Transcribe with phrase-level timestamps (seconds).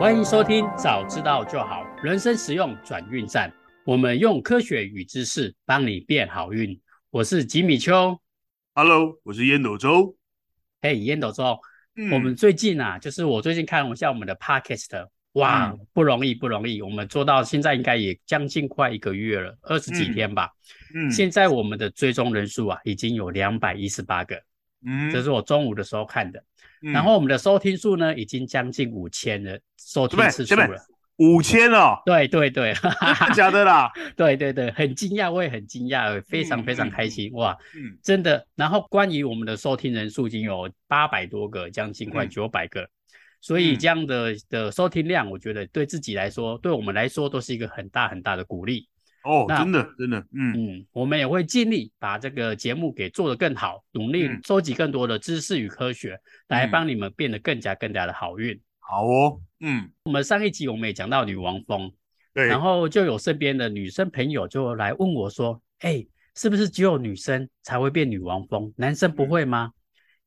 [0.00, 3.52] 欢迎收听，早知道就好，人生实用转运站。
[3.84, 6.80] 我们用科学与知识帮你变好运。
[7.10, 8.18] 我是吉米秋
[8.74, 10.16] ，Hello，我是烟斗周。
[10.80, 11.60] 嘿，烟斗周，
[11.96, 16.80] 嗯、我们最近啊，就是我最近看了一下我们的 Podcast，哇，嗯、不容易，不容易。
[16.80, 20.48] 我们做到现在应该也将近快一个月了，二十几天吧。
[20.94, 24.34] 嗯，嗯现在我们的追踪人数啊，已经有两百一十八个。
[24.82, 26.42] 嗯，这是我中午的时候看的。
[26.82, 30.78] 嗯、然后我们的收听数呢，已经将近五千了，收听次数了。
[31.16, 32.72] 五千哦，对对对，
[33.36, 38.46] 假的啦， 对对对，很惊讶，我也很惊讶，非常非常开心，嗯、哇，嗯，真的。
[38.56, 42.88] 然后关于我们的收听人数已经有八百多个，将近快九百个，嗯、
[43.42, 48.88] 所以这样的的收听量，我觉得对自己来说，对我们来说都是一个很大很大的鼓励。
[49.24, 50.52] 哦，真的真的，嗯。
[50.54, 58.58] 嗯，我们也会尽力把这个节目给做得更好，努力收集更多的知识与科学，嗯、来帮你们变得更加更加的好运。
[58.78, 61.92] 好哦，嗯，我们上一集我们也讲到女王蜂，
[62.32, 69.72] 对，然后就有身边的女生朋友就来问我说，哎、欸，是不是只有女生才会变女王蜂，男生不会吗？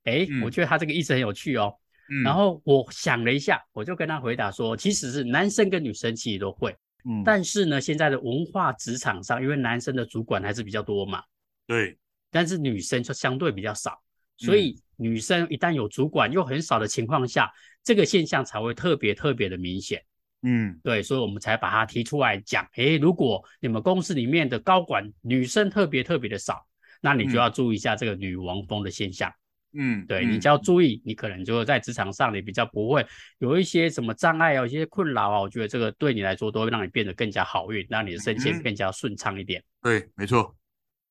[0.05, 1.73] 哎、我觉得他这个意思很有趣哦。
[2.09, 6.75] 嗯，然后我想了一下，我就跟他回答说，其实是男生跟女生其实都会，
[7.05, 11.23] 嗯，但是呢，现在的文化职场上，因为男生的主管还是比较多嘛，
[11.67, 11.97] 对，
[12.31, 14.01] 但是女生就相对比较少，
[14.37, 17.51] 所以女生一旦有主管又很少的情况下。
[17.85, 20.01] 这个现象才会特别特别的明显，
[20.43, 22.65] 嗯，对，所以我们才把它提出来讲。
[22.77, 26.65] 诶，如果你们公司里面的高管女生特别特别的少，
[27.01, 29.29] 那你就要注意一下这个女王风的现象。
[29.73, 33.05] 嗯，对，你就要注意，你可能就在职场上你比较不会
[33.39, 35.41] 有一些什么障碍啊，有一些困扰啊。
[35.41, 39.63] 我觉得这个对你来说都会让你变得更加好运，让你的升迁更加顺畅一点。
[39.81, 40.55] 对，没错。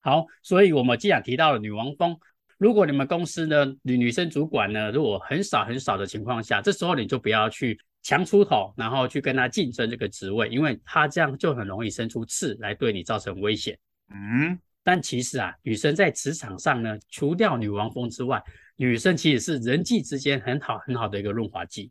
[0.00, 2.16] 好，所以我们既然提到了女王蜂。
[2.58, 13.76] 如果你们公司呢，女女生主管呢，如果很少很少的情况下，这时候你就不要去强出头，然后去跟她竞争这个职位，因为她这样就很容易生出刺来对你造成威胁。
[14.10, 18.42] 嗯，但其实啊，女生在职场上呢，除掉女王风之外，
[18.76, 21.90] 女生其实是人际之间很好很好的一个润滑剂。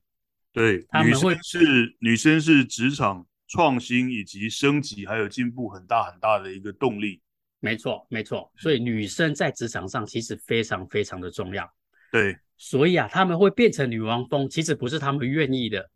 [0.52, 7.22] 对，他们会是女生是职场创新以及升级还有进步很大很大的一个动力。
[7.62, 11.72] 没错，没错，所以女生在职场上其实非常非常的重要。
[12.12, 15.90] 对，所以啊，他们会变成女王风，其实不是他们愿意的，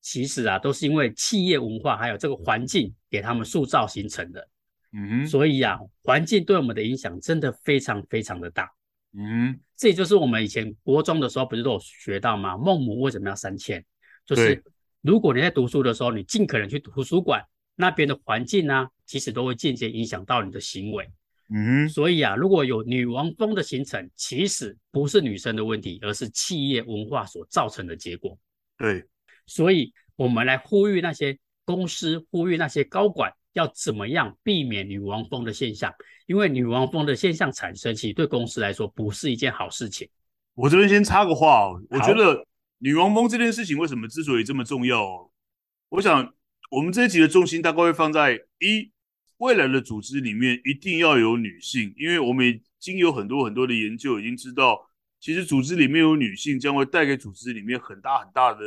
[0.00, 4.48] 其实啊，都是因为企业文化还有这个环境给他们塑造形成的。
[4.92, 8.70] 嗯，所以啊，环境对我们的影响真的非常非常的大。
[9.12, 12.56] 嗯，这也就是我们以前国中的时候不是都有学到吗？
[12.56, 13.84] 孟母为什么要三迁？
[14.24, 14.62] 就是
[15.00, 17.44] 如果你在读书的时候，你尽可能去图书馆。
[17.76, 21.08] 那边的环境呢，其实都会间接影响到你的行为。
[21.48, 28.38] 嗯，所以啊，如果有女王风的形成，其实不是女生的问题，而是企业文化所造成的结果。
[28.76, 29.02] 对，
[29.46, 35.92] 所以我们来呼吁那些公司，呼吁那些高管，要怎么样避免女王蜂的现象？
[36.26, 40.08] 因为女王蜂的现象产生，其实对公司来说不是一件好事情。
[40.54, 42.46] 我这边先插个话哦，我觉得
[42.78, 45.30] 女王蜂这件事情为什么之所以这么重要？
[45.90, 46.32] 我想。
[46.70, 48.92] 我们这一集的重心大概会放在一，
[49.38, 54.78] 未来的组织里面一定要有女性，因为我们已经有很多很多的研究已经知道，
[55.18, 58.60] 其实组织里面有女性将会带给组织里面很大很大的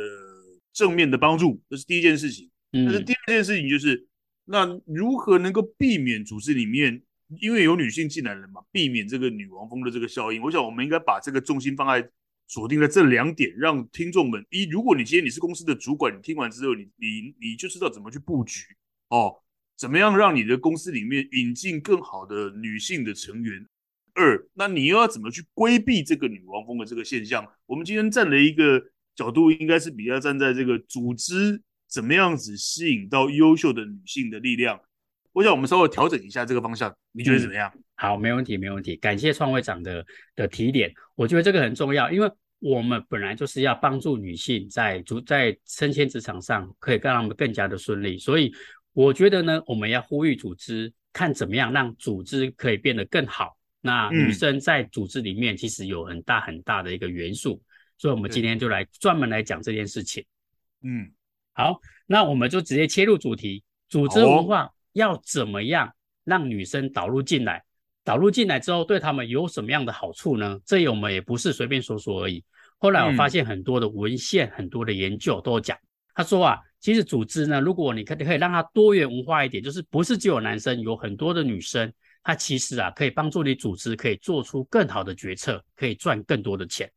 [0.70, 2.50] 正面的帮助，这是第一件事情。
[2.70, 4.06] 但是第二件事情就是，
[4.44, 7.02] 那如何能够避免组织里面
[7.40, 10.42] 因为有女性进来了嘛，避免这个女王蜂的这个效应？
[10.42, 12.08] 我想我们应该把这个重心放在。
[12.46, 18.66] 锁定了这两点，让听众们一，如果你今天你是公司的主管，你听完之后，你你你就知道怎么去布局
[19.08, 19.34] 哦，
[19.78, 23.66] 怎么样让你的公司里面引进更好的女性的成员。
[24.12, 27.50] 二，那你又要怎么去规避这个女王蜂的这个现象？
[27.64, 28.78] 我们今天站了一个
[29.16, 31.62] 角度，应该是比较站在这个组织
[31.94, 34.80] 怎么样子吸引到优秀的女性的力量。
[35.32, 37.70] 我想我们稍微调整一下这个方向，你觉得怎么样？
[37.72, 38.96] 嗯好，没问题，没问题。
[38.96, 40.04] 感谢创会长的
[40.34, 48.52] 的提点，我觉得这个很重要，因为我们本来就是要帮助女性在主在升迁职场上可以让他们更加的顺利，所以
[48.92, 53.56] 我觉得呢，我们要呼吁组织看怎么样让组织可以变得更好。
[53.80, 57.64] 那女生在组织里面其实有很大很大的一个元素，嗯、
[57.98, 60.24] 所以我们今天就来专门来讲这件事情。
[60.82, 61.08] 嗯，
[61.54, 67.62] 好，那我们就直接切入主题，组织文化要怎么样让女生导入进来？
[68.02, 70.60] 导入进来之后，对他们有什么样的好处呢？
[70.66, 72.44] 这我们也不是随便说说而已。
[72.76, 75.78] 后来我发现很多的文献、嗯、很多的研究都有讲，
[76.14, 81.90] 他说啊，其实组织呢，如果你可以可以让它多元文化一点，就是不是只有男生，有很多的女生，
[82.22, 86.90] 它其实啊可以帮助你组织可以做出更好的决策，可以赚更多的钱。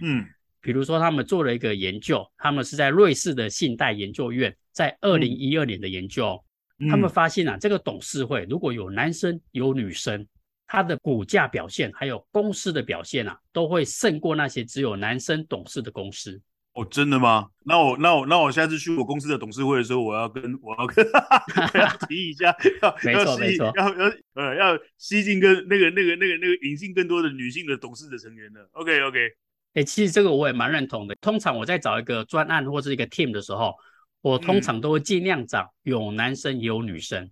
[0.00, 0.26] 嗯，
[0.60, 6.42] 比如说他们做了一个研究，他们是在瑞士的信贷研究院，在二零一二年的研究，
[6.78, 10.26] 嗯、他们发现啊，这个董事会如果有男生有女生，
[10.66, 16.40] 他的股价表现还有公司的表现啊，都会胜过那些只有男生董事的公司。
[16.74, 17.48] 哦，真的吗？
[17.64, 28.68] 那我那我那我下次去我公司的董事会的时候，我要跟我要跟我要提一下，要 没错没错，要要呃要吸进跟那个那个那个那个引进更多的女性的董事的成员的。
[28.72, 29.28] OK OK，
[29.74, 31.14] 哎、欸，其实这个我也蛮认同的。
[31.20, 33.74] 通常我在找一个专案或是一个 team 的时候，
[34.20, 37.30] 我通常都会尽量找有男生也有女生。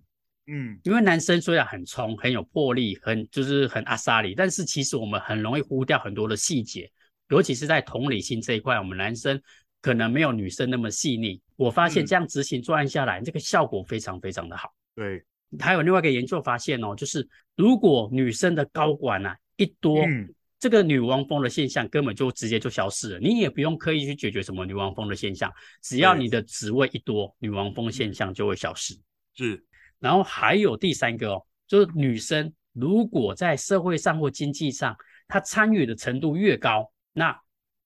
[0.49, 6.89] 嗯，因为男生虽然很冲，很有魄力，很就是很阿莎力，但是其实我们很容易忽掉很多的细节。
[7.29, 9.41] 尤其是在同理心这一块，我们男生
[9.81, 11.41] 可能没有女生那么细腻。
[11.57, 14.73] 我发现这样执行专案下来，嗯，这个效果非常非常的好。
[14.95, 15.21] 对，
[15.59, 23.19] 还有另外一个研究发现哦，就是如果女生的高管啊一多，嗯，这个女王蜂的现象根本就直接就消失了。
[23.19, 25.51] 你也不用刻意去解决什么女王蜂的现象，
[25.81, 28.97] 只要你的职位一多，女王蜂现象就会消失。
[29.35, 29.63] 是，
[29.99, 34.95] 然后还有第三个哦，就是女生如果在社会上或经济上，
[35.27, 36.91] 她参与的程度越高。
[37.13, 37.39] 那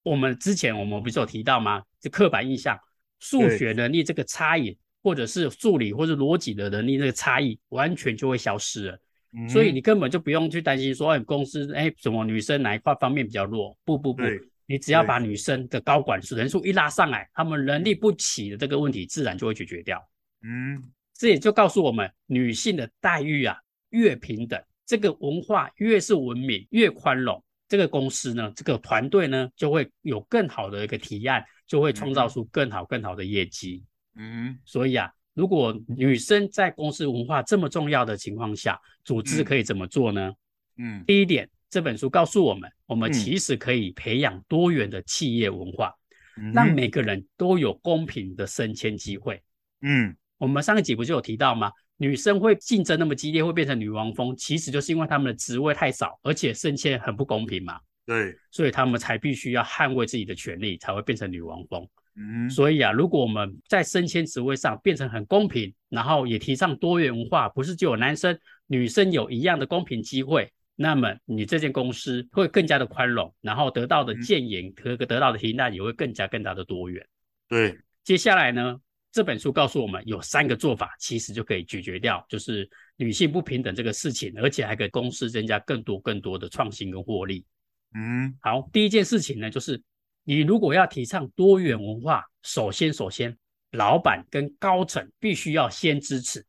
[0.04, 1.84] 我们之前我们不是有提到吗？
[2.00, 2.80] 就刻板印象，
[3.20, 9.00] 数学能力这个差异，或者是数理或者逻辑的能力这个差异，完全就会消失了。
[9.34, 13.78] 嗯、所以你根本就不用去担心说，哎，公司哎，什么女生哪一块方面比较弱？
[13.86, 14.24] 不不不，
[14.66, 20.02] 你只要把女生的高管人数一拉上来，他们能力不起的这个问题，自然就会解决掉。
[20.44, 20.82] 嗯，
[21.14, 23.58] 这也就告诉我们，女性的待遇啊，
[23.90, 27.44] 越平等，这个文化越是文明，越宽容。
[27.68, 33.86] 这个公司呢，这个团队呢，就会有更好的一个提案，就会创造出更好更好的业绩。
[34.18, 35.10] 嗯，所以啊，
[35.42, 40.32] 如果女生在公司文化这么重要的情况下，组织可以怎么做呢？
[40.78, 45.92] 嗯，第一点，这本书告诉我们，我们其实可以培养多元的企业文化，
[46.38, 49.42] 嗯，让每个人都有公平的升迁机会。
[49.82, 51.72] 嗯，我们上一集不就有提到吗？
[51.98, 57.80] 女生会竞争那么激烈，会变成女王风，其实就是因为她们的职位太少，而且升迁很不公平嘛。
[58.06, 61.90] 对，所以她们才必须要捍卫自己的权利，才会变成女王蜂。
[62.16, 68.38] 嗯，所以啊，如果我们在升迁职位上变成很公平，然后也提倡多元文化，不是只有男生
[68.68, 77.06] 女生有一样的公平机会，那么你这间公司会更加的宽容，然后得到的建言和得到的提案也会更加更加的多元。
[77.48, 78.80] 对，接下来呢？
[79.14, 82.66] 这本书告诉我们，有三个做法，其实就可以解决掉，就是
[82.96, 87.46] 女性不平等这个事情，而且还给公司增加更多更多的创新跟获利。
[87.94, 89.82] 嗯，好，第一件事情呢，就是
[90.24, 93.36] 你如果要提倡多元文化，首先首先，
[93.72, 96.46] 老板跟高层必须要先支持。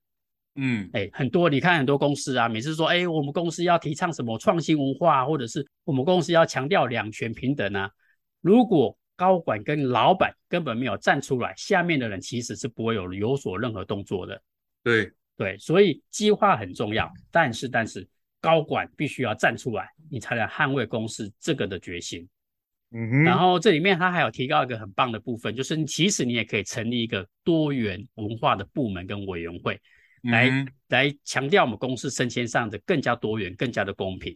[0.57, 7.91] 嗯，哎，很多你看很多公司啊，每次说，哎，我们公司要提倡什么创新文化，或者是我们公司要强调两权平等啊，
[8.43, 14.43] 如果高管跟老板根本没有站出来，下面的人其实是不会有有所任何动作的。
[14.83, 18.07] 对对，所以计划很重要，但是但是
[18.41, 22.29] 高管必须要站出来，你才能捍卫公司这个的决心。
[22.93, 23.23] 嗯。
[23.23, 29.81] 然后这里面他还有提到一个很棒的部分，就是其实你也可以成立一个多元文化的部门跟委员会，
[30.23, 34.35] 来、嗯、来强调我们公司升迁上的更加多元、更加的公平。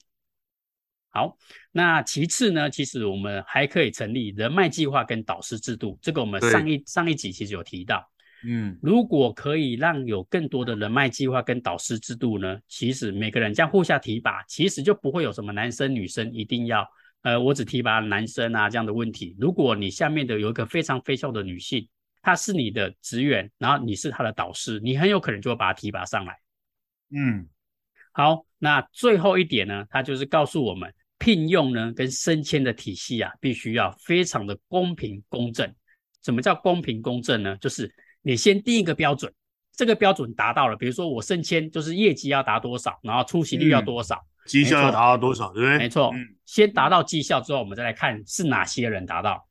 [1.10, 1.34] 好，
[1.72, 5.98] 那其次呢，其实我们还可以成立人脉计划跟导师制度。
[6.02, 8.06] 这个我们上一上一集其实有提到。
[8.46, 16.86] 嗯，如果可以让有更多的人脉计划跟导师制度呢，其实每个人这样互相提拔，其实就不会有什么男生女生一定要，
[17.26, 19.34] 呃，我只提拔男生啊这样的问题。
[19.36, 21.88] 如果你下面的有一个非常非常的女性，
[22.22, 26.36] 她是你的职员，然后你是她的导师，你很有可能就会把她提拔上来。
[27.10, 27.48] 嗯，
[28.12, 30.94] 好，那最后一点呢，他就是告诉我们。
[31.18, 35.74] 聘用呢，跟升迁的体系啊，必须要非常的公平公正。
[36.22, 37.56] 什么叫公平公正呢？
[37.56, 37.92] 就是
[38.22, 39.32] 你先定一个标准，
[39.74, 45.78] 这个标准达到了，比如说我升迁就是业绩要达多少，然后出席率要多少，绩效要达到多少，对不对？
[45.78, 49.46] 没错，嗯，先达到绩效之后，我们再来看是哪些人达到。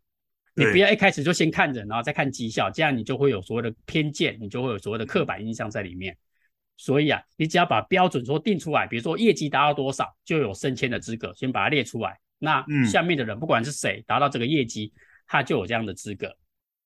[0.58, 6.18] 你不要一开始就先看人，然后再看绩效，这样你就会有所谓的偏见，你就会有所谓的刻板印象在里面。
[6.78, 12.18] 所以啊，你只要把标准说定出来，比如说业绩达到多少就有升迁的资格，先把它列出来。
[12.38, 14.94] 那下面的人不管是谁达到这个业绩，
[15.28, 16.34] 他就有这样的资格。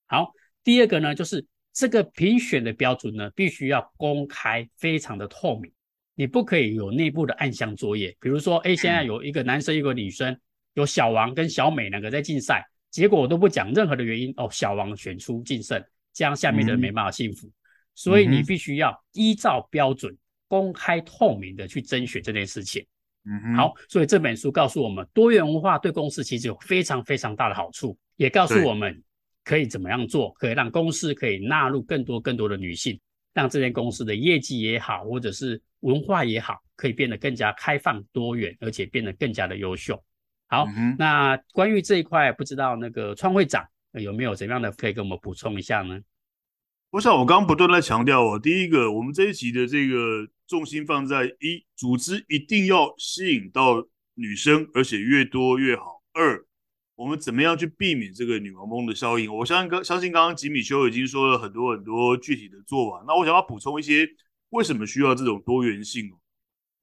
[0.08, 0.32] 好，
[0.64, 5.72] 第二个呢，就是这个评选的标准呢，必须要公开，非常的透明。
[6.20, 10.38] 你不可以有内部的暗箱作业，比如说，哎，现在有一个男生，一个女生，
[10.74, 12.62] 有小王跟小美两个在竞赛，
[12.92, 17.50] 结果我都不讲任何的原因，哦，小王选出净胜，这样下面的人没办法幸福。
[17.96, 20.14] 所以你必须要依照标准、
[20.50, 22.86] 公开透明的去甄选这件事情。
[23.24, 27.98] 嗯，好，所以这本书告诉我们，多元文化对公司其实有非常非常大的好处。
[28.18, 29.02] 也告诉我们
[29.46, 33.00] 可以怎么样做，可以让公司可以纳入更多更多的女性，
[33.34, 40.02] 让这间公司的业绩也好，或者是文化也好，可以变得更加开放多元，而且变得更加的优秀。
[40.48, 46.00] 好，嗯、那关于这一块，不知道那个创会长有没有怎样的可以跟我们补充一下呢？
[46.92, 56.02] 我想我刚刚不断在强调哦，第一个，我们这一集的这个重心放在一，组织一定要吸引到女生，而且越多越好。
[56.14, 56.44] 二，
[57.00, 59.34] 我们怎么样去避免这个女王蜂的效应？
[59.34, 64.06] 我相信刚相信刚刚吉米修已经说了很多很多具体的做法，那我想要补充一些
[64.50, 66.12] 为什么需要这种多元性。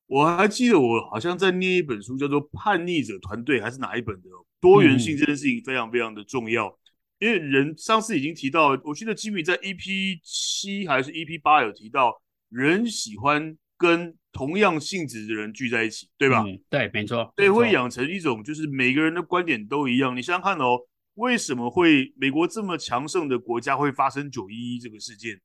[0.06, 4.30] 我还记得我好像在念一本书，叫做《叛逆者团队》还是哪一本的？
[4.58, 6.66] 多元性这件事情非常非常的重要。
[6.68, 6.78] 嗯
[7.18, 12.12] 因为人上次已经提到，我记得吉米在 EP 七还是 EP 八有提到，
[12.50, 16.42] 人喜欢跟同样性质的人聚在一起，对吧？
[16.46, 17.32] 嗯、对，没错。
[17.36, 20.16] 对，会养成一种就是每个人的观点都一样。
[20.16, 20.78] 你想想看哦，
[21.14, 25.40] 为什么会美国这么强盛的国家会发生九一一这个事件？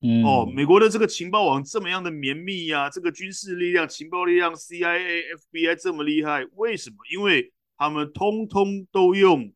[0.00, 6.96] 嗯，哦，美国的这个情报网这么样的绵密呀、啊，这个军事力量、情报力量 CIA、FBI 这么厉害，为什么？
[7.12, 9.52] 因为他们通通都用。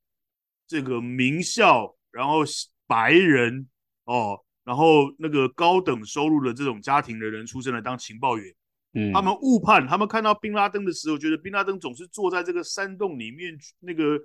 [0.69, 2.38] 这个名校，然后
[2.87, 3.69] 白人
[4.04, 8.54] 哦，然后那个高等收入的这种家庭的人出生来当情报员，
[8.95, 14.19] 嗯，他们误判，他们看到宾拉登的时候，觉得宾拉登总是坐在这个山洞里面，那个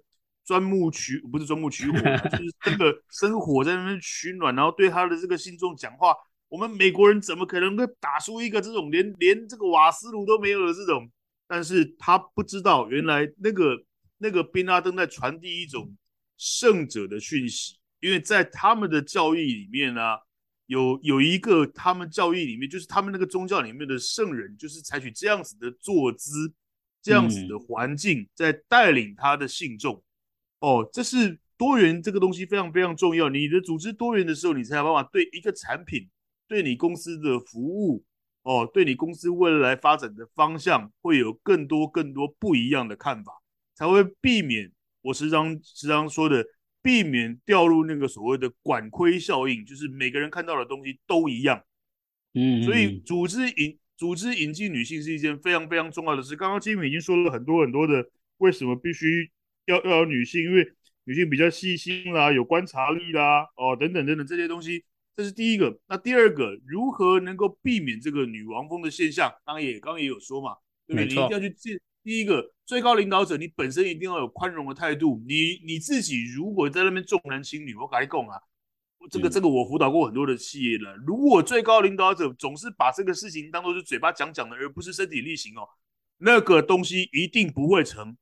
[0.46, 1.98] 钻木取不是钻木取火，
[2.30, 6.16] 就是这个生火在那边取暖，然后对他的这个信众讲话。
[6.50, 11.10] 我们美国人怎么可能会打出一个这种连连这个瓦斯炉都没有的这种？
[11.48, 13.78] 但是他不知道，原来那个
[14.18, 15.96] 那个宾拉登在传递一种。
[16.40, 20.20] 圣者的讯息，因为在他们的教义里面呢、啊，
[20.68, 26.54] 有有一个他们教义里面，就是他们那个宗教里面的圣人，就是采取这样子的坐姿，
[27.02, 30.02] 这样子的环境，在带领他的信众。
[30.60, 33.30] 哦，这是多元这个东西非常非常重要。
[33.30, 36.10] 你的组织多元的时候，你才有办法对一个产品，
[36.48, 38.04] 对你公司的服务，
[38.44, 43.32] 哦，对你公司未来发展的方向，会有更多更多不一样的看法，
[43.76, 44.72] 才会避免。
[45.02, 46.46] 我时常时常说的，
[46.88, 51.62] 避免掉入那个所谓的管窥效应，就是每个人看到的东西都一样。
[52.34, 56.34] 嗯，所以组织引组织引进女性是一件非常非常重要的事。
[56.34, 59.30] 刚刚吉米已经说了很多很多的为什么必须
[59.66, 60.66] 要要有女性，因为
[61.04, 65.78] 女性比较细心啦，有观察力啦，哦等等等等这些东西，这是第一个。
[65.90, 69.30] 那第二个，如何能够避免这个女王风的现象？
[69.46, 70.56] 刚刚也刚刚也有说嘛，
[70.88, 71.06] 对不对？
[71.08, 71.78] 你一定要去见。
[72.08, 75.22] 第一个，最高领导者，你本身一定要有宽容的态度。
[75.28, 78.40] 你你自己如果在那边重男轻女，我跟你讲啊，
[79.12, 80.96] 这个这个我辅导过很多的企业了。
[81.06, 85.68] 如果最高领导者总是把这个事情当做是嘴巴讲讲的，而不是身体力行哦，
[86.20, 88.16] 那个东西一定不会成。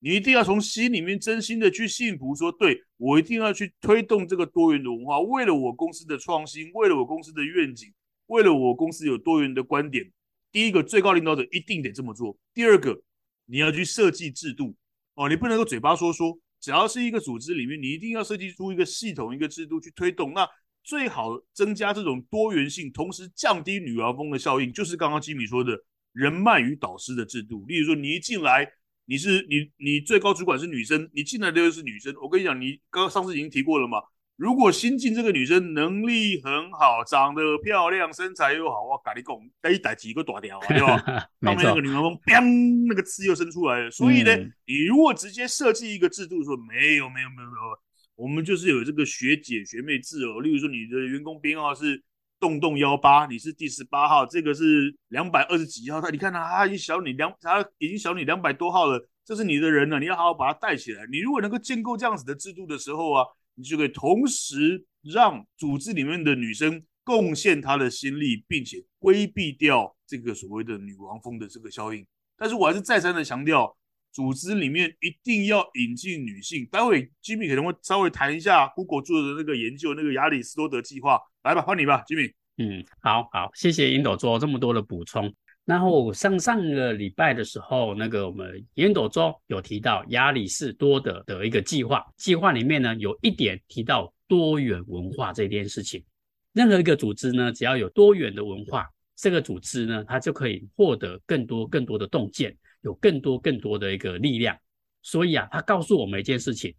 [0.00, 7.90] 你一定要从心里面真心的去信服说，对，我一定要去推动这个多元的文化，为了我公司的创新，为了我公司的愿景，
[8.26, 10.12] 为了我公司有多元的观点。
[10.50, 12.36] 第一个，最高领导者一定得这么做。
[12.52, 13.02] 第二个。
[13.52, 14.74] 你要去设计制度
[15.14, 20.32] 哦，你不能够嘴巴说说，只要是一个组织里面，你一定要设计出一个系统、一个制度去推动。
[20.32, 20.48] 那
[20.82, 25.78] 最好增加这种多元性，同时降低女王风的效应，就是刚刚吉米说的
[26.14, 27.66] 人脉与导师的制度。
[27.66, 28.66] 例如说，你一进来，
[29.04, 33.98] 你是你你最高主管是女生，你进来的又是女生，我跟你讲，你刚刚上次已经提过了嘛。
[34.36, 40.98] 如果新进这个女生能力很好，长得漂亮，身材又好，哇，咖喱贡，带一带几个大条， 对吧？
[41.42, 43.90] 上面那个女王蜂，砰，那个刺又生出来了。
[43.90, 47.78] 所以呢，嗯、你如果直接设计一个制度说，说没有，没有，没有，没有，
[48.16, 50.40] 我们就是有这个学姐学妹制哦。
[50.40, 52.02] 例如说，你的员工编号是
[52.40, 61.04] 洞洞幺八，你是第十八号，这个是两百二十几号，他你看他，他已经小你两，他已经小你两百多号了，这是你的人了，你要好好把他带起来。
[61.12, 63.24] 你如果能够建构这样子的制度的时候啊。
[63.54, 72.06] 你就可以同时让组织里面的女生贡献她的心力，并且规避掉这个所谓的女王风的这个效应。
[72.36, 73.76] 但是我还是再三的强调，
[74.12, 76.66] 组织里面一定要引进女性。
[76.70, 81.18] 待会 Jimmy 可能会稍微谈一下 Google 做的那个研究，那个亚里斯多德计划。
[81.42, 82.32] 来吧，换你吧，Jimmy。
[82.58, 85.34] 嗯，好好，谢谢英斗做这么多的补充。
[85.64, 96.04] 然后上上个礼拜的时候，那个我们烟斗周有提到亚里士多德的一个计划，计划里面呢有一点提到多元文化这件事情。
[96.52, 104.58] 任何一个组织呢，只要有多元的文化，这个组织呢，它就可以获得更多更多的洞见，有更多更多的一个力量。
[105.00, 106.74] 所以啊，他告诉我们一件事情：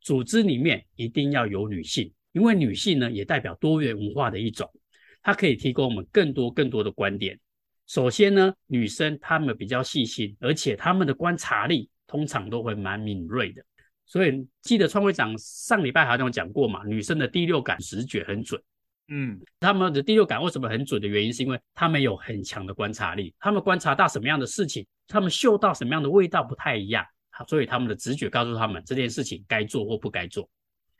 [0.00, 4.68] 组织里面一定要有女性，因为女性呢也代表多元文化的一种，
[5.22, 7.38] 它可以提供我们更多更多的观点。
[7.86, 13.64] 首先呢，女生她们比较细心，而且她们的观察力通常都会蛮敏锐的。
[14.06, 18.60] 所以记得创会长上礼拜好像有讲过嘛，女生的第六感直觉很准。
[19.08, 27.04] 嗯，他们的第六感为什么很准的原因，是因为他们有很强的观察力，他们观察到什么样的事情，他们嗅到什么样的味道不太一样，
[27.48, 30.48] 所以他们的直觉告诉他们这件事情该做或不该做。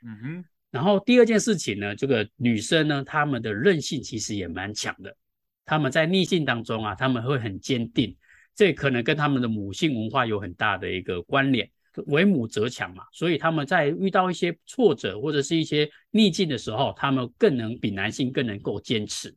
[0.03, 0.45] 嗯哼。
[0.71, 5.17] 然后第二件事情呢，这个女生呢，她们的韧性其实也蛮强的，
[5.65, 8.17] 她们在逆境当中啊，他们会很坚定，
[8.55, 11.69] 这可能跟他们的母性文化有很大的一个关联。
[12.07, 19.33] 为母则强嘛，所以他们在遇到一些挫折或者是一些逆境的时候，他们更能比男性更能够坚持。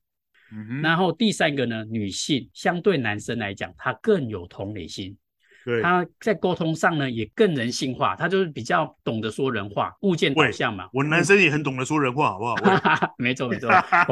[0.51, 5.15] 嗯，然后第三个呢，女性相对男生来讲，她更有同理心，
[5.67, 10.87] 对，他在沟通上呢也更人性化，他就是比较懂得说人话，物件导向嘛。
[10.93, 12.55] 我男生也很懂得说人话，好不好？
[13.19, 13.69] 没错没错，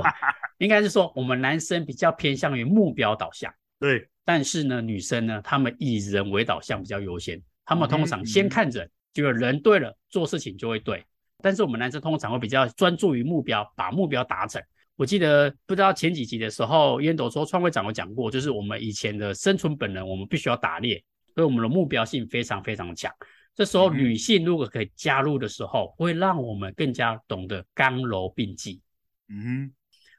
[0.59, 7.41] 应该是说我们男生比较偏向于目标导向，对，但是呢，女生呢，她们以人为导向比较优先。
[7.65, 11.01] 他们通常先看人，觉得人对了，做事情就会对。
[11.41, 14.61] 但是我们男生通常会比较专注于目标，把目标达成。
[14.97, 21.03] 我记得不知道前几集的时候，烟斗说创会长有讲过，就是我们以前的生存本能，我们必须要打猎，
[21.35, 23.13] 所以我们的目标性非常非常强。
[23.53, 28.81] 这时候女性如果可以加入的时候，会让我们更加懂得刚柔并济。
[29.29, 29.71] 嗯。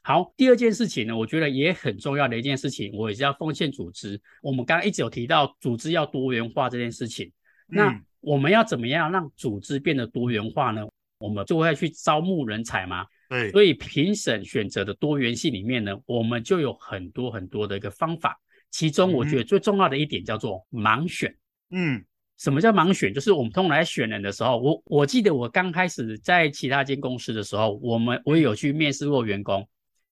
[0.03, 4.21] 好，第二件事情呢，我觉得也很重要的一件事情，我也是要奉献组织。
[4.41, 7.33] 我们刚刚一直有提到组织要多元化这件事情，
[7.67, 10.87] 那我们要怎么样让组织变得多元化呢？
[11.19, 13.05] 我们就会去招募人才嘛。
[13.29, 18.41] 对，所以评审选择的多元性里面呢，我们就有很多很多的一个方法。
[18.71, 21.35] 其中我觉得最重要的一点叫做盲选。
[21.71, 22.05] 嗯，
[22.39, 23.13] 什么叫盲选？
[23.13, 29.67] 就是我们通常在选人的时候，我我记得我刚开始在其他间公司的时候，我们我也有去面试过员工。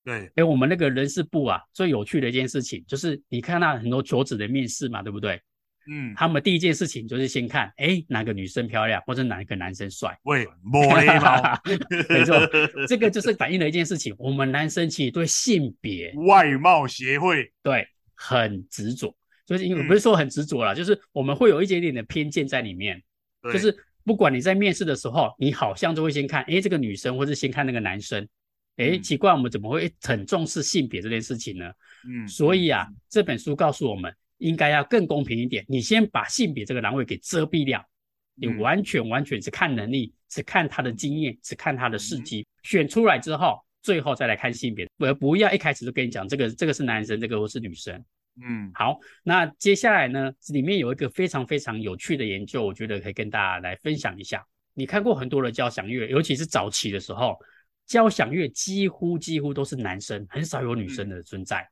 [0.05, 5.41] 对，哎，我们那个人事部啊，最有趣的一件事情就是，你看到很多求职的面试嘛，对不对？
[5.87, 10.19] 嗯，他们第一件事情就是先看，哎，哪个女生漂亮，或者哪一个男生帅。
[10.25, 11.61] 喂，没错，
[12.09, 12.37] 没错，
[12.89, 17.87] 这个就是反映了一件事情，我们男生其实对性别外貌协会对
[18.27, 19.15] 很执着，
[19.47, 23.03] 就是因为不是说很执着啦，嗯，就是我们会有一点点的偏见在里面，
[23.53, 28.27] 就是不管你在面试的时候，你好像就会先看，哎，这个女生，或是先看那个男生。
[28.77, 31.71] 哎，奇怪，我们怎么会很重视性别这件事情呢？
[32.09, 35.65] 嗯，所以啊，这本书告诉我们，应该要更公平一点。
[35.69, 37.87] 你先把性别这个栏位给遮蔽掉，
[38.35, 44.89] 你完全完全只看能力，只看他的经验，只看他的事迹，选出来之后，最后再来看性别。
[44.99, 48.05] 而不要一开始就跟你讲这个这个是男生，这个我是女生。
[48.43, 54.45] 嗯，好，那接下来呢，里面有一个非常非常有趣的研究，我觉得可以跟大家来分享一下。
[54.75, 57.37] 你看过很多的交响乐，尤其是早期的时候。
[57.87, 61.69] 交响乐几乎几乎都是男生，很少有女生的存在。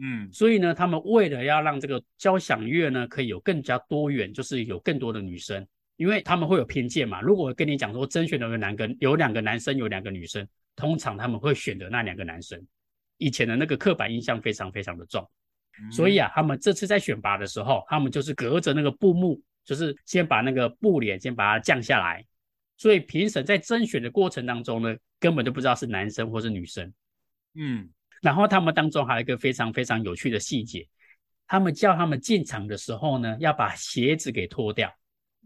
[0.00, 5.66] 嗯，所以呢，他们为了要让这个交响乐呢可以有更加多元，就是有更多的女生，
[5.98, 7.20] 因为他们会有偏见嘛。
[7.20, 12.58] 如果我跟你讲说甄选的有两个，有两个男生，有两个女生，通常他们会选择那两个男生。
[13.18, 15.30] 以前的那个刻板印象非常非常的重，
[15.90, 22.24] 所以啊，他们这次在选拔的时候，他们就是隔着那个布幕，就是先把那个布帘先把它降下来。
[22.76, 26.92] 所以评审在甄选的过程当中呢，根本就不知道是男生或是女生。
[27.54, 27.88] 嗯，
[28.22, 30.86] 然后他们当中还有一个非常非常有趣的细节，
[31.46, 34.90] 他们叫他们进场的时候呢，要把鞋子给脱掉。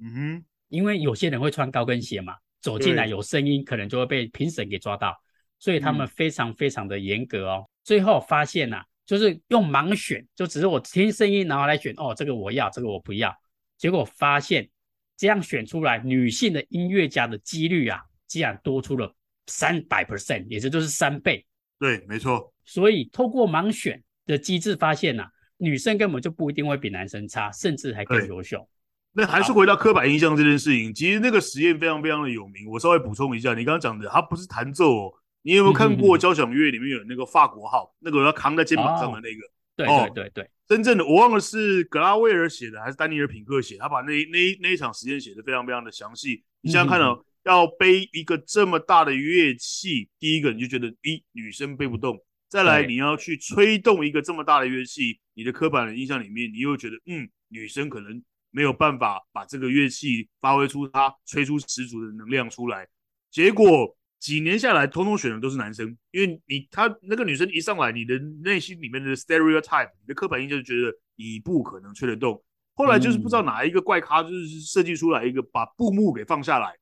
[0.00, 5.16] 嗯哼，因为有些人会穿高跟鞋嘛，走进来有声音，可能就会被评审给抓到，
[5.58, 7.68] 所以他们非常非常的严格哦。
[7.82, 13.34] 最后发现呐、啊，就是用盲选，就只是我听声音然后来选，哦，这个我要，这个我不要，
[13.76, 14.68] 结果发现。
[15.16, 19.14] 这样选出来，女性的音乐家的几率啊，竟然多出了
[19.46, 21.46] 三百 percent，也就是三倍。
[21.78, 22.52] 对，没错。
[22.64, 28.68] 所以透过盲选的机制发现呐、啊，女生根本就不一定会比男生差，甚至还更优秀。
[29.12, 32.68] 那还是回到刻板印象这件事情，其实那个实验非常非常的有名。
[32.68, 35.14] 我稍微补充一下，你刚刚讲的，它不是弹奏哦。
[35.44, 39.46] 你有没有看过交响乐里面有那个法国号，那个要扛在肩膀上的那个？
[39.46, 46.44] 哦对对对对，真正的我忘了是格拉威尔写的还是丹尼尔品克写，他把那那那一场实验写的非常非常的详细。
[46.60, 52.14] 你想想看哦，要背一个这么大的乐器，第一个你就觉得，咦，女生背不动；
[52.48, 62.86] 再来你要去吹动一个这么大的乐器，你的刻板的印象里面，你又觉得，嗯，女生可能没有办法把这个乐器发挥出它吹出十足的能量出来，
[63.28, 63.96] 结果。
[64.24, 72.42] 几年下来，通通选的都是男生，因为你他那个女生一上来，你的内心里面的 stereotype，你的刻板印象就觉得你不可能吹得动。
[72.72, 76.74] 后来就是不知道哪一个怪咖，就是设计出来一个把布幕给放下来，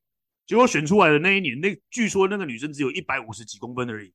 [0.47, 4.13] 结果选出来的那一年，那据说那个女生只有一百五十几公分而已，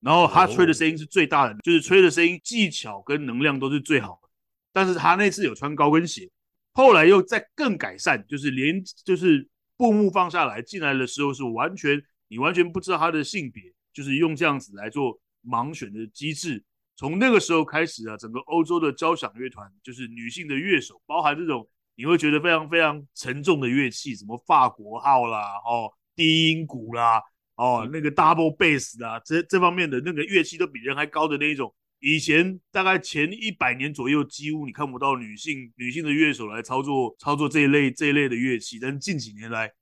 [0.00, 4.28] 然后她吹的声音是最大的，就是吹的声音技巧跟能量都是最好的。
[4.72, 6.30] 但是她那次有穿高跟鞋，
[6.74, 13.62] 后来又再更改善，就是连就是布幕放下来，进来的时候是完全你完全不知道他的性别，
[13.92, 16.62] 就是用这样子来做盲选的机制。
[16.96, 27.22] 从那个时候开始啊，整个欧洲的交响乐团就是女性的乐手，包含这种你会觉得非常非常沉重的乐器，什么法国号啦，哦，低音鼓啦，
[27.56, 31.72] 哦，那个 double bass 啦，这这方面的那个乐器都比人还高的那一种。
[32.00, 39.72] 以前大概前一百年左右，几乎你看不到女性女性的乐手来操作操作这一类这一类的乐器，但是近几年来，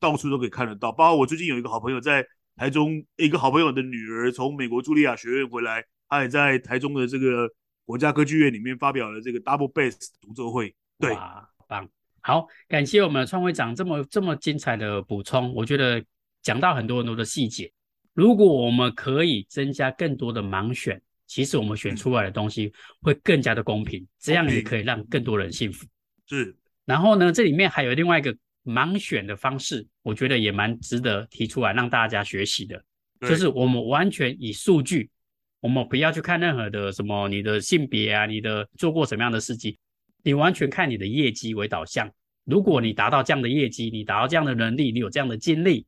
[0.00, 0.90] 到处都可以看得到。
[0.92, 7.48] 包括我最近有一个好朋友在台中，一个好朋友的女儿从美国茱莉亚学院回来，她也在台中的这个
[7.84, 10.74] 国家歌剧院里面发表了这个 double bass 独奏会。
[10.98, 11.88] 对，哇，棒！
[12.20, 16.04] 好，感谢我们的创会长这么这么精彩的补充，我觉得
[16.42, 17.72] 讲到很多很多的细节。
[18.14, 21.00] 如果我们可以增加更多的盲选。
[21.30, 25.84] 其实我们选出来的东西会更加的公平，这样也可以让更多人幸福。
[26.26, 26.56] 是，
[26.86, 28.34] 然后呢，这里面还有另外一个
[28.68, 32.84] 盲选的方式，我觉得也蛮值得提出来让大家学习的，
[33.20, 35.08] 就是我们完全以数据，
[35.60, 39.74] 我们不要去看任何的什么你的性别啊，你的做过什么样的事情，
[40.22, 42.10] 你完全看你的业绩为导向。
[42.44, 45.86] 如果你达到这样的业绩，你达到这样的能力，你有这样的经历，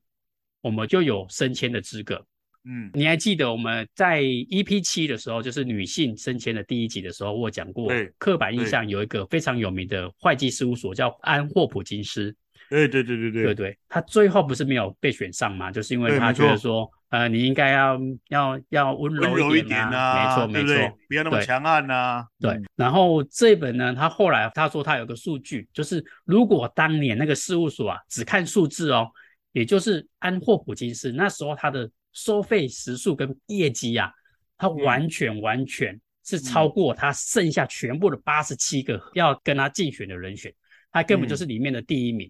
[0.63, 2.27] 我们就有升迁的资格。
[2.65, 12.37] 嗯，你还记得我们在 EP 七的时候，就是女性升迁的第一集的时候，我讲过，刻板印象有一个非常有名的会计事务所叫安霍普金斯。
[12.71, 15.71] 对对对对对对对，他最后不是没有被选上吗？
[15.71, 22.25] 就是因为他觉得说，呃，你应该要要要温柔一点啊，没错没错，不要那么强悍呐。
[22.39, 29.11] 对，然后这本呢，他后来他说他有个数据，就是如果当年那个事务所啊只看数字哦，
[29.53, 31.91] 也就是安霍普金斯那时候他的。
[32.13, 34.11] 收费时数跟业绩啊，
[34.59, 40.53] 他完全完全是超过他剩下全部的八十七个要跟他竞选的人选，
[40.91, 42.29] 他根本就是里面的第一名。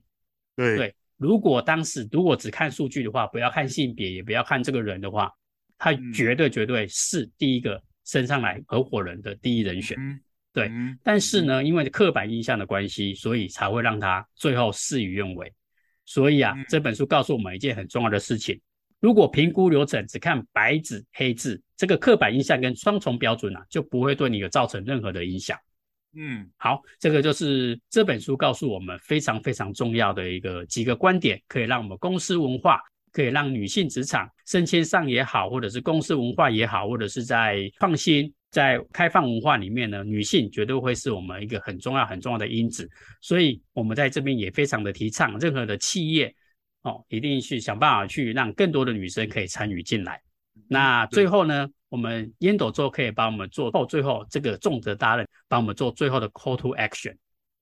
[0.61, 5.33] 对对，如果当时如果只看数据的话，不要看性别，也不要看这个人的话，
[5.79, 9.97] 他绝对绝对是第一个升上来合伙人的第一人选。
[10.53, 10.71] 对，
[11.03, 15.53] 但是呢，因为刻板印象的关系，所以才会让他最后事与愿违。
[16.05, 18.61] 所以啊，这本书告诉我们一件很重要的事情。
[18.99, 25.57] 如果评估流程只看白纸黑字，这个刻板印象跟双重标准啊，就不会对你有造成任何的影响。
[26.17, 32.81] 嗯，好，这个就是这本书告诉我们非常非常重要的一个几个观点，可以让我们公司文化，
[33.13, 42.89] 可以让女性职场升迁上也好，或者是公司文化也好，或者是在创新、在开放文化里面呢，女性绝对会是我们一个很重要很重要的因子。
[43.21, 46.35] 所以，我们在这边也非常的提倡，任何的企业。
[46.83, 50.19] 哦，一定去想办法去让更多的女生可以参与进来。
[50.69, 57.17] 那最后呢，我们烟斗周可以帮我们做到最后这个重责大任，帮我们做最后的 call to action。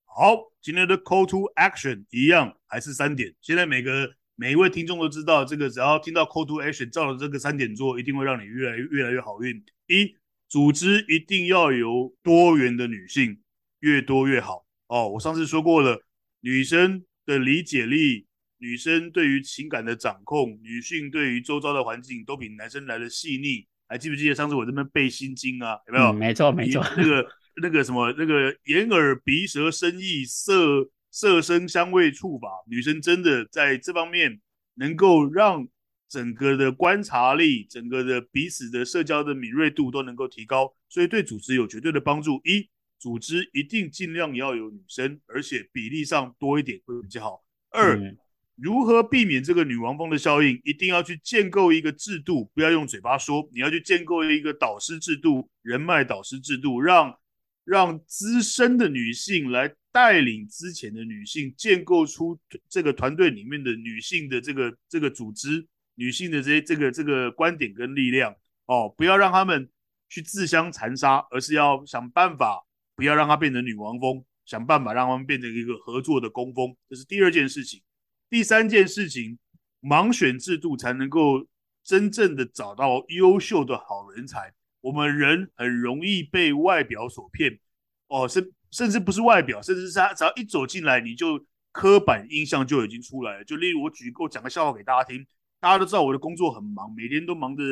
[0.05, 3.33] 好，今天的 call to action 一样还是三点。
[3.41, 9.63] 现在每个每一位听众都知道，这个只要听到 call to action，照着这个三点做，一定会让你越来越越来越好运。
[9.87, 10.15] 一，
[10.47, 13.39] 组织一定要有多元的女性，
[13.79, 14.65] 越多越好。
[14.87, 16.01] 哦，我上次说过了，
[16.41, 18.27] 女生的理解力。
[18.59, 23.65] 女生对于情感的掌控，女性对于周遭的环境都比男生来的细腻。
[23.87, 25.75] 还记不记得上次我这边背心经啊？
[25.87, 26.05] 有没有？
[26.09, 26.85] 嗯、没错，没错。
[26.95, 27.27] 那个
[27.63, 34.39] 那个什么，那个眼耳鼻舌身意色色声香味触法，女生真的在这方面
[34.75, 35.67] 能够让
[36.07, 42.39] 整个的观察力、整个的彼此的社交的敏锐度都能够提高，所以对组织有绝对的帮助。
[42.43, 42.69] 一，
[42.99, 47.43] 组织一定尽量要有女生，而且比例上多一点会比较好。
[47.71, 47.97] 二。
[47.97, 48.15] 嗯
[48.61, 50.59] 如何避免这个女王蜂的效应？
[50.63, 57.17] 一定要去建构一个制度，不要用嘴巴说，你要去建构一个导师制度、人脉导师制度，让
[57.63, 69.69] 让资深的女性来带领之前的女性，建构出这个团队里面的女性的这个这个组织、女性的这些这个这个观点跟力量哦，不要让他们
[70.09, 77.81] 去自相残杀，而是要想办法不要让她变成女王蜂，想办法让他们变成一个合作的工蜂，这是第二件事情。
[78.29, 79.37] 第三件事情，
[79.81, 81.47] 盲选制度才能够
[81.83, 84.53] 真正的找到优秀的好人才。
[84.81, 87.59] 我们人很容易被外表所骗，
[88.07, 93.43] 哦，甚甚至不是外表，甚至是他只要一走进来，你就刻板印象就已经出来了。
[93.43, 95.25] 就例如我举，我讲个笑话给大家听，
[95.59, 97.63] 大家都知道我的工作很忙，每天都忙着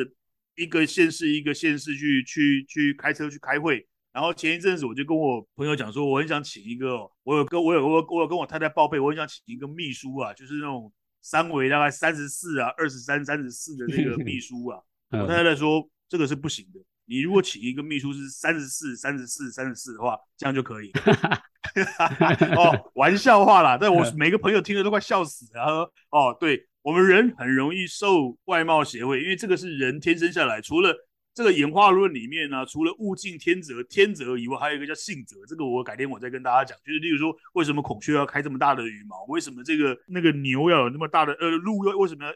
[0.54, 3.87] 一个县市一个县市去去去开车去开会。
[4.12, 10.90] 然后前一阵子我就跟我朋友讲说，我很想请一个，我有跟我有我我有跟我太太报备，我很想请一个秘书啊，就是那种
[11.20, 14.80] 三围大概三十四啊、二十三、三十四的那个秘书啊。
[15.12, 20.90] 我太太说这个是不行的，你如果请一个秘书是三十四、三十四、三十四的话，这样就可以。
[22.56, 25.88] 哦，玩笑话啦，但我每个朋友听了都快笑死了。
[26.10, 30.96] 哦，对，我们人很容易受外貌协会，因为这个是人天生下来，除了。
[31.38, 35.36] 这个演化论里面呢、除了物竞天择、天择以外，还有一个叫性择。
[35.46, 36.76] 这个我改天我再跟大家讲。
[36.84, 39.24] 就是例如说，为什么孔雀要开这么大的羽毛？
[39.28, 42.32] 为什么这个那个牛要有那么大的呃鹿要为什么要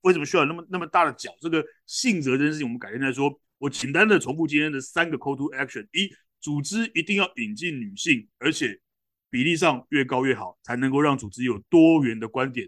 [0.00, 1.30] 为什么需要那么那么大的脚？
[1.42, 3.38] 这个性择这件事情，我们改天再说。
[3.58, 8.80] 我简单的重复今天的三个 call to action：一，组织一定要引进女性，而且
[9.28, 12.66] 比例上越高越好，才能够让组织有多元的观点。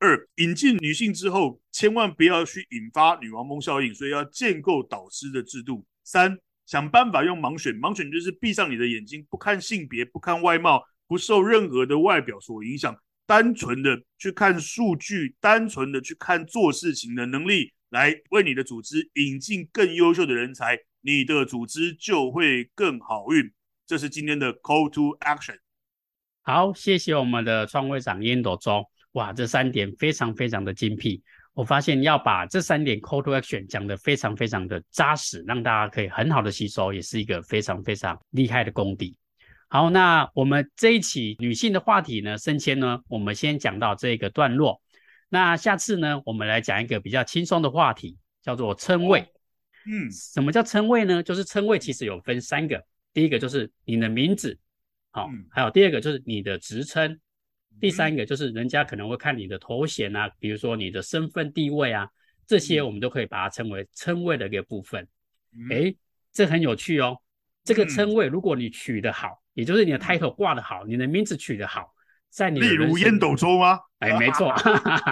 [0.00, 5.86] 二，引进女性之后，千万不要去引发女王蜂效应，所以要建构导师的制度。
[6.04, 23.52] 三，想办法用盲选，盲选就是闭上你的眼睛，不看性别，不看外貌，不受任何的外表所影响，单纯的去看数据，单纯的去看做事情的能力，来为你的组织引进更优秀的人才，你的组织就会更好运。
[23.86, 25.58] 这是今天的 Call to Action。
[26.40, 28.82] 好，谢谢我们的创会长烟斗中。
[29.12, 31.22] 哇，这三点非常非常的精辟。
[31.52, 39.16] 我发现要把这三点 call to action 讲得非常非常的扎实，让大家可以很好的吸收，也是一个非常非常厉害的功底。
[39.68, 44.80] 好，那我们这一期女性的话题呢，升迁呢，我们先讲到这个段落。
[45.28, 49.20] 那下次呢，我们来讲一个比较轻松的话题，叫做称谓。
[49.86, 51.22] 嗯，什么叫称谓呢？
[51.22, 52.80] 就是称谓其实有分三个，
[53.12, 54.56] 第一个就是你的名字，
[55.10, 57.18] 好，嗯，还有第二个就是你的职称。
[57.78, 62.08] 第三个就是人家可能会看你的头衔啊，比如说你的身份地位啊，
[62.46, 65.06] 这些我们都可以把它称为称谓的一个部分。
[65.70, 65.96] 诶，
[66.32, 67.18] 这很有趣哦。
[67.64, 71.92] 这个称谓如果你取得好，也就是你的 title 挂得好，你的名字取得好，
[72.28, 73.78] 在你例如烟斗周吗？
[73.98, 74.54] 哎，没错，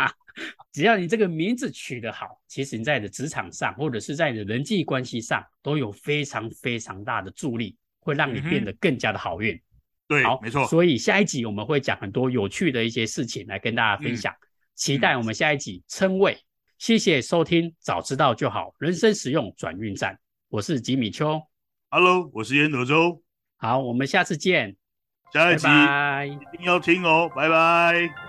[0.72, 9.60] 只要你这个名字取得好，其实你在你的职场上或者是在你的人际关系上都有非常非常大的助力，会让你变得更加的好运。
[10.08, 10.66] 对，好，没错。
[10.66, 16.36] 所以下一集我们会讲很多有趣的一些事情来跟大家分享，嗯、期待我们下一集称谓。
[16.78, 20.18] 谢谢收听，早知道就好，人生实用转运站。
[20.48, 21.40] 我是吉米秋
[21.90, 23.22] ，Hello，我是烟斗周。
[23.56, 24.76] 好，我们下次见，
[25.32, 28.27] 下一集拜拜一定要听哦，拜拜。